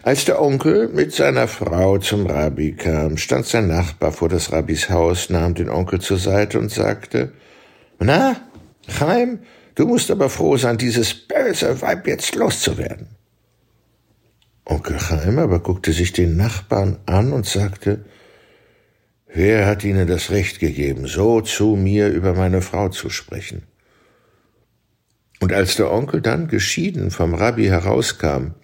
Als 0.03 0.25
der 0.25 0.41
Onkel 0.41 0.89
mit 0.89 1.13
seiner 1.13 1.49
Frau 1.49 1.99
zum 1.99 2.27
Rabbi 2.27 2.73
kam, 2.73 3.17
stand 3.17 3.47
sein 3.47 3.67
Nachbar 3.67 4.13
vor 4.13 4.29
das 4.29 4.53
Rabbis 4.53 4.91
Haus, 4.91 5.29
nahm 5.29 5.55
den 5.55 5.69
Onkel 5.69 6.01
zur 6.01 6.19
Seite 6.19 6.59
und 6.59 6.71
sagte, 6.71 7.33
Na, 7.99 8.37
Chaim, 8.89 9.41
du 9.75 9.87
musst 9.87 10.11
aber 10.11 10.31
froh 10.31 10.57
sein, 10.57 10.79
dieses 10.79 11.15
böse 11.15 11.83
Weib 11.83 12.07
jetzt 12.07 12.35
loszuwerden. 12.37 13.09
Onkel 14.65 14.99
Chaim 14.99 15.39
aber 15.39 15.59
guckte 15.61 15.93
sich 15.93 16.13
den 16.13 16.37
Nachbarn 16.37 16.99
an 17.07 17.33
und 17.33 17.47
sagte, 17.47 18.05
Wer 19.31 19.67
hat 19.67 19.85
Ihnen 19.85 20.07
das 20.07 20.31
Recht 20.31 20.59
gegeben, 20.59 21.07
so 21.07 21.43
zu 21.43 21.77
mir 21.77 22.09
über 22.09 22.33
meine 22.35 22.63
Frau 22.63 22.89
zu 22.89 23.11
sprechen? 23.11 23.65
Und 25.41 25.53
als 25.53 25.77
der 25.77 25.93
Onkel 25.93 26.23
dann 26.23 26.49
geschieden 26.49 27.11
vom 27.11 27.35
Rabbi 27.35 27.67
herauskam, 27.67 28.55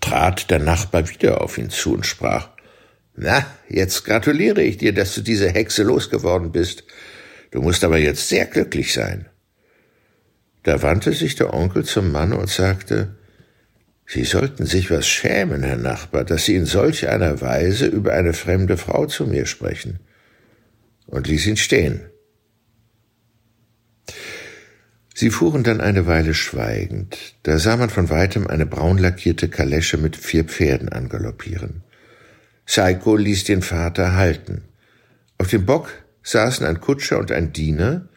trat 0.00 0.50
der 0.50 0.58
Nachbar 0.58 1.08
wieder 1.08 1.40
auf 1.40 1.58
ihn 1.58 1.70
zu 1.70 1.94
und 1.94 2.06
sprach, 2.06 2.50
Na, 3.14 3.46
jetzt 3.68 4.04
gratuliere 4.04 4.62
ich 4.62 4.78
dir, 4.78 4.94
dass 4.94 5.14
du 5.14 5.20
diese 5.20 5.50
Hexe 5.50 5.82
losgeworden 5.82 6.52
bist. 6.52 6.84
Du 7.50 7.60
musst 7.60 7.84
aber 7.84 7.98
jetzt 7.98 8.28
sehr 8.28 8.46
glücklich 8.46 8.92
sein. 8.92 9.26
Da 10.62 10.82
wandte 10.82 11.12
sich 11.12 11.34
der 11.34 11.52
Onkel 11.52 11.84
zum 11.84 12.12
Mann 12.12 12.32
und 12.32 12.48
sagte, 12.48 13.16
Sie 14.06 14.24
sollten 14.24 14.66
sich 14.66 14.90
was 14.90 15.06
schämen, 15.06 15.62
Herr 15.62 15.76
Nachbar, 15.76 16.24
dass 16.24 16.44
Sie 16.44 16.54
in 16.54 16.66
solch 16.66 17.08
einer 17.08 17.40
Weise 17.40 17.86
über 17.86 18.12
eine 18.12 18.32
fremde 18.32 18.76
Frau 18.76 19.06
zu 19.06 19.26
mir 19.26 19.46
sprechen, 19.46 20.00
und 21.06 21.28
ließ 21.28 21.46
ihn 21.46 21.56
stehen. 21.56 22.11
Sie 25.14 25.30
fuhren 25.30 25.62
dann 25.62 25.80
eine 25.80 26.06
Weile 26.06 26.34
schweigend, 26.34 27.18
da 27.42 27.58
sah 27.58 27.76
man 27.76 27.90
von 27.90 28.08
weitem 28.08 28.46
eine 28.46 28.66
braun 28.66 28.98
lackierte 28.98 29.48
Kalesche 29.48 29.98
mit 29.98 30.16
vier 30.16 30.44
Pferden 30.44 30.88
angaloppieren. 30.88 31.82
Seiko 32.64 33.16
ließ 33.16 33.44
den 33.44 33.62
Vater 33.62 34.14
halten. 34.14 34.62
Auf 35.38 35.48
dem 35.48 35.66
Bock 35.66 35.90
saßen 36.22 36.64
ein 36.64 36.80
Kutscher 36.80 37.18
und 37.18 37.32
ein 37.32 37.52
Diener 37.52 38.08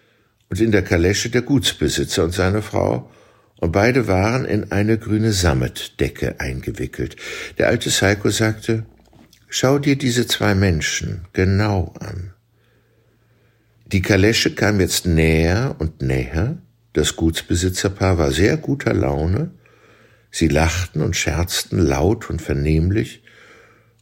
und 0.50 0.62
in 0.62 0.72
der 0.72 0.84
Kalesche 0.84 1.30
der 1.30 1.42
Gutsbesitzer 1.42 2.24
und 2.24 2.34
seine 2.34 2.62
Frau, 2.62 3.12
und 3.58 3.72
beide 3.72 4.08
waren 4.08 4.46
in 4.46 4.72
eine 4.72 4.98
grüne 4.98 5.32
Sammetdecke 5.32 6.40
eingewickelt. 6.40 7.16
Der 7.58 7.68
alte 7.70 7.90
Seiko 7.90 8.30
sagte, 8.30 8.86
Schau 9.48 9.80
dir 9.80 9.96
diese 9.98 10.28
zwei 10.28 10.54
Menschen 10.54 11.28
genau 11.32 11.94
an. 12.00 12.34
Die 13.86 14.02
Kalesche 14.02 14.54
kam 14.54 14.82
jetzt 14.82 15.06
näher 15.06 15.76
und 15.80 16.02
näher, 16.02 16.58
das 16.96 17.18
Gutsbesitzerpaar 17.18 18.18
war 18.18 18.32
sehr 18.32 18.56
guter 18.56 18.94
Laune, 18.94 19.52
sie 20.32 20.48
lachten 20.48 21.02
und 21.02 21.16
scherzten 21.16 21.78
laut 21.78 22.30
und 22.30 22.42
vernehmlich, 22.42 23.22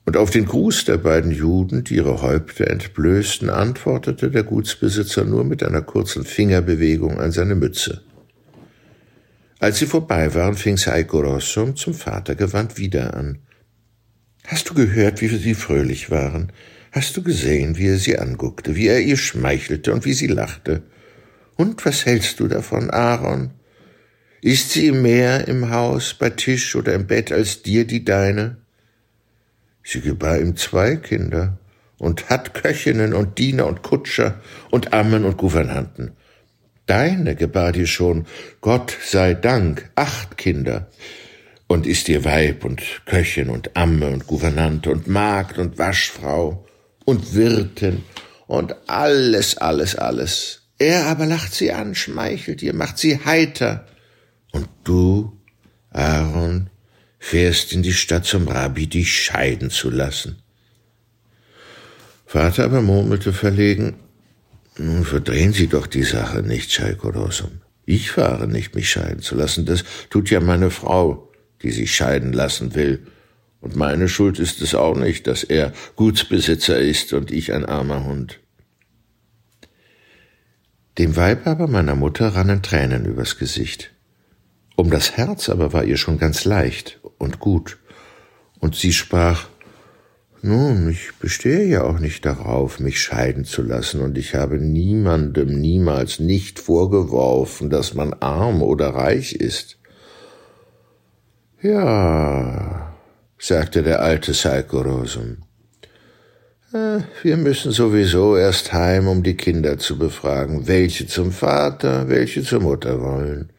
und 0.06 0.16
auf 0.16 0.30
den 0.30 0.46
Gruß 0.46 0.86
der 0.86 0.98
beiden 0.98 1.32
Juden, 1.32 1.84
die 1.86 1.96
ihre 1.96 2.22
Häupter 2.22 2.68
entblößten, 2.68 3.50
antwortete 3.50 4.30
der 4.30 4.44
Gutsbesitzer 4.44 5.24
nur 5.24 5.44
mit 5.44 5.64
einer 5.64 5.82
kurzen 5.82 6.24
Fingerbewegung 6.24 7.20
an 7.20 7.32
seine 7.32 7.56
Mütze. 7.56 8.04
Als 9.60 9.80
sie 9.80 9.86
vorbei 9.88 10.36
waren, 10.36 10.56
fing 10.56 10.78
Saiko 10.78 11.22
Rossum 11.22 11.76
zum 11.76 11.94
Vater 11.94 12.36
gewandt 12.36 12.78
wieder 12.78 13.16
an. 13.16 13.40
Hast 14.46 14.70
du 14.70 14.74
gehört, 14.74 15.22
wie 15.22 15.30
sie 15.30 15.56
fröhlich 15.56 16.12
waren? 16.12 16.52
Hast 16.92 17.18
du 17.18 17.24
gesehen, 17.24 17.78
wie 17.78 17.88
er 17.88 17.98
sie 17.98 18.20
anguckte, 18.20 18.76
wie 18.76 18.88
er 18.88 19.00
ihr 19.00 19.18
schmeichelte 19.18 19.94
und 19.94 20.06
wie 20.06 20.14
sie 20.14 20.28
lachte? 20.28 20.84
Und 21.56 21.86
was 21.86 22.06
hältst 22.06 22.40
du 22.40 22.48
davon, 22.48 22.90
Aaron? 22.90 23.52
Ist 24.42 24.72
sie 24.72 24.92
mehr 24.92 25.48
im 25.48 25.70
Haus, 25.70 26.14
bei 26.14 26.30
Tisch 26.30 26.76
oder 26.76 26.94
im 26.94 27.08
Bett 27.08 27.32
als 27.32 27.62
dir 27.62 27.86
die 27.86 28.04
deine? 28.04 28.58
Sie 29.84 30.02
gebar 30.02 30.40
ihm 30.40 30.56
zwei 30.58 30.96
Kinder 30.98 31.58
und 31.98 32.30
hat 32.30 32.54
Köchinnen 32.54 33.14
und 33.14 33.38
Diener 33.38 33.68
und 33.68 33.84
Kutscher 33.84 34.42
und 34.72 34.94
Ammen 34.94 35.26
und 35.26 35.38
Gouvernanten. 35.38 36.12
Deine 36.86 37.36
gebar 37.36 37.72
dir 37.72 37.88
schon, 37.88 38.26
Gott 38.60 38.98
sei 39.06 39.34
Dank, 39.34 39.90
acht 39.96 40.38
Kinder 40.38 40.90
und 41.68 41.88
ist 41.88 42.08
dir 42.08 42.26
Weib 42.26 42.66
und 42.66 42.82
Köchin 43.06 43.50
und 43.50 43.76
Amme 43.78 44.10
und 44.10 44.28
Gouvernante 44.28 44.92
und 44.92 45.08
Magd 45.08 45.58
und 45.58 45.78
Waschfrau 45.78 46.66
und 47.06 47.34
Wirtin 47.34 48.04
und 48.48 48.76
alles, 48.88 49.58
alles, 49.58 49.96
alles. 49.96 50.63
Er 50.80 51.06
aber 51.06 51.26
lacht 51.26 51.54
sie 51.54 51.72
an, 51.72 51.96
schmeichelt 51.96 52.62
ihr, 52.62 52.74
macht 52.74 52.98
sie 52.98 53.20
heiter. 53.26 53.86
Und 54.52 54.68
du, 54.84 55.38
Aaron, 55.92 56.70
fährst 57.20 57.72
in 57.74 57.84
die 57.84 57.94
Stadt 57.94 58.26
zum 58.26 58.48
Rabbi, 58.48 58.88
dich 58.88 59.24
scheiden 59.24 59.70
zu 59.70 59.90
lassen. 59.90 60.42
Vater 62.26 62.66
aber 62.66 62.82
murmelte 62.82 63.32
verlegen, 63.32 63.96
nun 64.78 65.06
verdrehen 65.06 65.54
Sie 65.54 65.68
doch 65.68 65.86
die 65.86 66.04
Sache 66.04 66.42
nicht, 66.42 66.72
Schalkodosum. 66.72 67.62
Ich 67.86 68.12
fahre 68.12 68.48
nicht, 68.48 68.76
mich 68.76 68.90
scheiden 68.90 69.22
zu 69.22 69.36
lassen. 69.36 69.66
Das 69.66 69.84
tut 70.10 70.30
ja 70.30 70.40
meine 70.40 70.72
Frau, 70.72 71.32
die 71.62 71.72
sich 71.72 71.94
scheiden 71.96 72.34
lassen 72.34 72.74
will. 72.74 73.06
Und 73.62 73.76
meine 73.76 74.10
Schuld 74.10 74.40
ist 74.40 74.62
es 74.62 74.74
auch 74.74 74.98
nicht, 74.98 75.28
dass 75.28 75.44
er 75.44 75.74
Gutsbesitzer 75.96 76.80
ist 76.80 77.14
und 77.14 77.32
ich 77.32 77.54
ein 77.54 77.66
armer 77.66 78.04
Hund. 78.04 78.40
Dem 80.98 81.16
Weib 81.16 81.48
aber 81.48 81.68
meiner 81.68 81.96
Mutter 81.96 82.36
rannen 82.36 82.62
Tränen 82.62 83.06
übers 83.06 83.40
Gesicht. 83.40 83.92
Um 84.76 84.92
das 84.92 85.18
Herz 85.18 85.50
aber 85.50 85.74
war 85.74 85.84
ihr 85.84 85.98
schon 85.98 86.20
ganz 86.20 86.46
leicht 86.46 87.00
und 87.18 87.40
gut. 87.40 87.80
Und 88.60 88.76
sie 88.76 88.94
sprach, 88.94 89.48
nun, 90.46 90.90
ich 90.90 91.14
bestehe 91.20 91.66
ja 91.66 91.84
auch 91.84 92.00
nicht 92.00 92.26
darauf, 92.26 92.80
mich 92.80 93.02
scheiden 93.02 93.46
zu 93.46 93.62
lassen, 93.62 94.02
und 94.02 94.18
ich 94.18 94.36
habe 94.36 94.58
niemandem 94.58 95.60
niemals 95.60 96.20
nicht 96.20 96.60
vorgeworfen, 96.60 97.70
dass 97.70 97.94
man 97.94 98.14
arm 98.14 98.62
oder 98.62 98.90
reich 98.90 99.34
ist. 99.34 99.80
Ja, 101.62 102.94
sagte 103.40 103.84
der 103.84 104.02
alte 104.02 104.34
Salkorosum. 104.34 105.44
Äh, 106.74 107.02
wir 107.22 107.38
müssen 107.38 107.72
sowieso 107.72 108.36
erst 108.36 108.74
heim, 108.74 109.08
um 109.08 109.22
die 109.24 109.38
Kinder 109.38 109.78
zu 109.78 109.98
befragen, 109.98 110.68
welche 110.68 111.06
zum 111.08 111.32
Vater, 111.32 112.10
welche 112.10 112.44
zur 112.44 112.62
Mutter 112.62 113.00
wollen. 113.02 113.52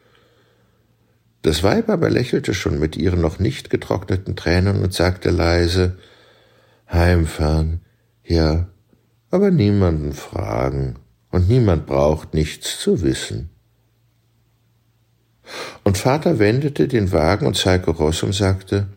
Das 1.41 1.63
Weib 1.63 1.89
aber 1.89 2.09
lächelte 2.09 2.53
schon 2.53 2.79
mit 2.79 2.97
ihren 2.97 3.21
noch 3.21 3.39
nicht 3.39 3.69
getrockneten 3.69 4.35
Tränen 4.35 4.81
und 4.83 4.93
sagte 4.93 5.29
leise 5.29 5.97
Heimfahren, 6.91 7.81
ja, 8.23 8.67
aber 9.31 9.51
niemanden 9.51 10.13
fragen, 10.13 10.95
und 11.31 11.49
niemand 11.49 11.85
braucht 11.85 12.33
nichts 12.33 12.79
zu 12.79 13.01
wissen. 13.01 13.49
Und 15.83 15.97
Vater 15.97 16.39
wendete 16.39 16.87
den 16.87 17.11
Wagen 17.11 17.45
und 17.45 17.57
Zeike 17.57 17.91
Ross 17.91 18.23
und 18.23 18.33
sagte, 18.33 18.87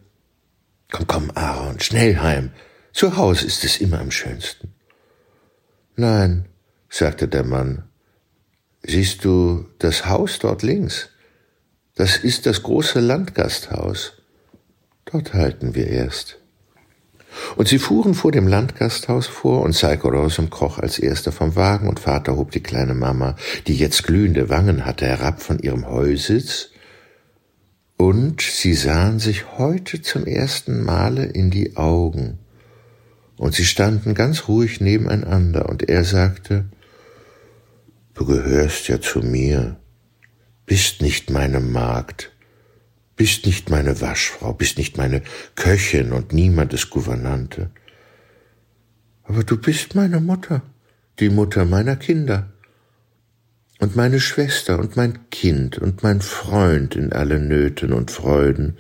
Komm, 0.91 1.07
komm, 1.07 1.31
Aaron, 1.35 1.81
schnell 1.81 2.17
heim. 2.17 2.51
Zu 2.99 3.17
Hause 3.17 3.47
ist 3.47 3.63
es 3.63 3.81
immer 3.81 4.01
am 4.01 4.11
schönsten. 4.11 4.75
Nein, 5.95 6.47
sagte 6.89 7.29
der 7.29 7.45
Mann. 7.45 7.85
Siehst 8.83 9.25
du 9.25 9.67
das 9.79 10.07
Haus 10.07 10.41
dort 10.41 10.65
links? 10.65 11.09
Das 11.95 12.17
ist 12.17 12.45
das 12.45 12.65
große 12.65 12.99
Landgasthaus. 12.99 14.15
Dort 15.05 15.33
halten 15.33 15.77
wir 15.77 15.87
erst. 15.87 16.41
Und 17.55 17.69
sie 17.69 17.79
fuhren 17.79 18.15
vor 18.15 18.33
dem 18.33 18.49
Landgasthaus 18.49 19.29
vor 19.29 19.63
und 19.63 19.77
Seiko 19.77 20.09
Rosum 20.09 20.51
kroch 20.51 20.81
als 20.81 20.99
erster 20.99 21.31
vom 21.31 21.55
Wagen 21.55 21.89
und 21.89 22.01
Vater 22.01 22.37
hob 22.37 22.51
die 22.51 22.65
kleine 22.65 22.95
Mama, 22.95 23.37
die 23.69 23.77
jetzt 23.77 24.03
glühende 24.03 24.49
Wangen 24.49 24.85
hatte, 24.85 25.07
herab 25.07 25.41
von 25.41 25.61
ihrem 25.61 25.89
Heusitz 25.89 26.71
und 27.97 28.41
sie 28.41 28.75
sahen 28.75 29.21
sich 29.21 29.57
heute 29.57 30.03
zum 30.03 30.27
ersten 30.27 30.83
Male 30.83 31.27
in 31.27 31.53
die 31.53 31.77
Augen. 31.77 32.41
Und 33.39 33.55
sie 33.55 33.65
standen 33.65 34.15
ganz 34.15 34.49
ruhig 34.49 34.81
nebeneinander, 34.81 35.69
und 35.69 35.89
er 35.89 36.05
sagte, 36.05 36.67
Du 38.19 38.27
gehörst 38.27 38.89
ja 38.89 39.01
zu 39.01 39.21
mir, 39.21 39.77
bist 40.67 41.03
nicht 41.03 41.31
meine 41.31 41.61
Magd, 41.61 42.33
bist 43.15 43.47
nicht 43.47 43.71
meine 43.71 44.01
Waschfrau, 44.01 44.53
bist 44.55 44.77
nicht 44.77 44.99
meine 44.99 45.23
Köchin 45.55 46.11
und 46.11 46.33
niemandes 46.33 46.91
Gouvernante. 46.91 47.71
Aber 49.23 49.45
du 49.45 49.57
bist 49.57 49.95
meine 49.95 50.19
Mutter, 50.21 50.63
die 51.21 51.31
Mutter 51.31 51.65
meiner 51.65 51.95
Kinder 51.95 52.53
und 53.79 53.95
meine 53.95 54.19
Schwester 54.19 54.81
und 54.81 54.97
mein 54.97 55.31
Kind 55.31 55.79
und 55.79 56.03
mein 56.03 56.21
Freund 56.21 56.97
in 56.97 57.13
allen 57.13 57.47
Nöten 57.47 57.93
und 57.93 58.11
Freuden, 58.11 58.79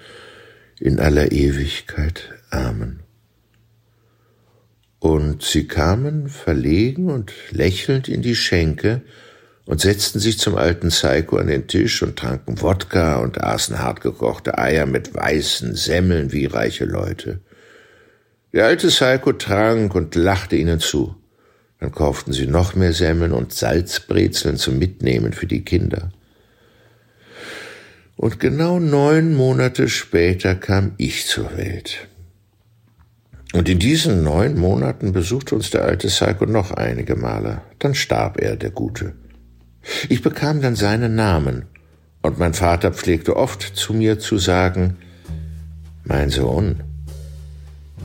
in 0.81 0.99
aller 0.99 1.31
Ewigkeit. 1.31 2.35
Amen. 2.51 3.08
Und 5.01 5.43
sie 5.43 5.69
kamen 5.69 6.29
verlegen 6.29 7.11
und 7.11 7.33
lächelnd 7.51 8.09
in 8.09 8.23
die 8.23 8.35
Schenke 8.35 9.03
und 9.65 9.81
setzten 9.81 10.19
sich 10.19 10.39
zum 10.39 10.57
alten 10.57 10.91
Seiko 10.91 11.37
an 11.37 11.47
den 11.47 11.69
Tisch 11.69 12.03
und 12.03 12.17
tranken 12.17 12.61
Wodka 12.63 13.19
und 13.19 13.43
aßen 13.43 13.79
hartgekochte 13.79 14.59
Eier 14.59 14.87
mit 14.87 15.15
weißen 15.15 15.75
Semmeln 15.75 16.33
wie 16.33 16.47
reiche 16.47 16.85
Leute. 16.85 17.41
Der 18.53 18.65
alte 18.65 18.89
Seiko 18.89 19.33
trank 19.35 19.95
und 19.95 20.15
lachte 20.15 20.57
ihnen 20.57 20.81
zu. 20.81 21.15
Dann 21.81 21.93
kauften 21.93 22.33
sie 22.33 22.47
noch 22.47 22.75
mehr 22.75 22.93
Semmeln 22.93 23.33
und 23.33 23.53
Salzbrezeln 23.53 24.57
zum 24.57 24.79
Mitnehmen 24.79 25.33
für 25.33 25.47
die 25.47 25.65
Kinder. 25.65 26.13
Und 28.17 28.41
genau 28.41 28.81
neun 28.81 29.35
Monate 29.35 29.89
später 29.89 30.57
kam 30.57 30.95
ich 30.97 31.27
zur 31.27 31.57
Welt. 31.57 32.09
Und 33.59 33.69
in 33.69 33.81
diesen 33.81 34.23
neun 34.23 34.57
Monaten 34.57 35.13
besuchte 35.13 35.57
uns 35.57 35.71
der 35.71 35.85
alte 35.85 36.07
Psycho 36.07 36.47
noch 36.47 36.71
einige 36.71 37.17
Male. 37.17 37.63
Dann 37.81 37.97
starb 37.97 38.41
er, 38.41 38.55
der 38.55 38.71
Gute. 38.71 39.15
Ich 40.09 40.23
bekam 40.23 40.61
dann 40.63 40.77
seinen 40.77 41.17
Namen, 41.17 41.65
und 42.23 42.39
mein 42.39 42.55
Vater 42.55 42.93
pflegte 42.93 43.37
oft 43.37 43.63
zu 43.63 43.95
mir 43.95 44.21
zu 44.21 44.39
sagen, 44.39 44.99
mein 46.05 46.31
Sohn, 46.31 46.85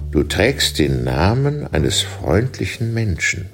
du 0.09 0.23
trägst 0.23 0.79
den 0.79 1.03
Namen 1.03 1.71
eines 1.71 2.01
freundlichen 2.01 2.91
Menschen. 2.91 3.45